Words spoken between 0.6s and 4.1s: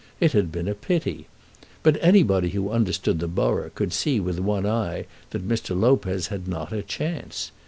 a pity. But anybody who understood the borough could